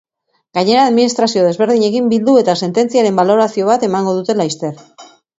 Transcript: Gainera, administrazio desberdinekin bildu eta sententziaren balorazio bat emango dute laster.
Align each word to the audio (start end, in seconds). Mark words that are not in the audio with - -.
Gainera, 0.57 0.83
administrazio 0.91 1.41
desberdinekin 1.47 2.07
bildu 2.13 2.33
eta 2.43 2.55
sententziaren 2.67 3.19
balorazio 3.19 3.67
bat 3.73 3.85
emango 3.89 4.15
dute 4.21 4.37
laster. 4.39 4.81